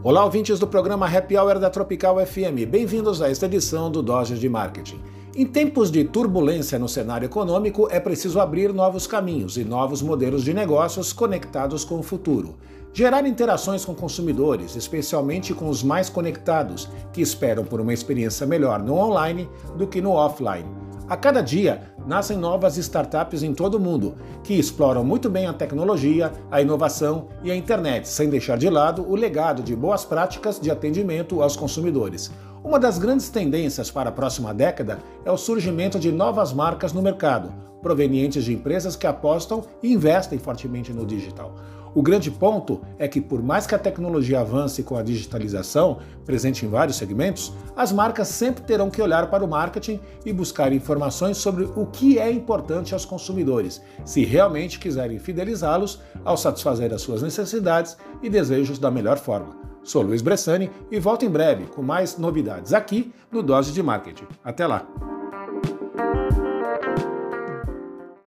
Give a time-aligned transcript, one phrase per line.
[0.00, 2.70] Olá, ouvintes do programa Happy Hour da Tropical FM.
[2.70, 5.00] Bem-vindos a esta edição do Doses de Marketing.
[5.34, 10.44] Em tempos de turbulência no cenário econômico, é preciso abrir novos caminhos e novos modelos
[10.44, 12.54] de negócios conectados com o futuro.
[12.92, 18.80] Gerar interações com consumidores, especialmente com os mais conectados, que esperam por uma experiência melhor
[18.80, 23.80] no online do que no offline a cada dia, nascem novas startups em todo o
[23.80, 28.70] mundo que exploram muito bem a tecnologia, a inovação e a internet, sem deixar de
[28.70, 32.32] lado o legado de boas práticas de atendimento aos consumidores.
[32.64, 37.02] Uma das grandes tendências para a próxima década é o surgimento de novas marcas no
[37.02, 37.52] mercado,
[37.82, 41.54] provenientes de empresas que apostam e investem fortemente no digital.
[41.94, 46.64] O grande ponto é que, por mais que a tecnologia avance com a digitalização, presente
[46.64, 51.38] em vários segmentos, as marcas sempre terão que olhar para o marketing e buscar informações
[51.38, 57.22] sobre o que é importante aos consumidores, se realmente quiserem fidelizá-los ao satisfazer as suas
[57.22, 59.56] necessidades e desejos da melhor forma.
[59.82, 64.28] Sou Luiz Bressani e volto em breve com mais novidades aqui no Dose de Marketing.
[64.44, 65.17] Até lá!